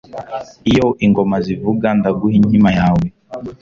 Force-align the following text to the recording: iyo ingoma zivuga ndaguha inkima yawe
iyo 0.71 0.87
ingoma 1.05 1.37
zivuga 1.45 1.87
ndaguha 1.99 2.35
inkima 2.39 2.69
yawe 2.79 3.05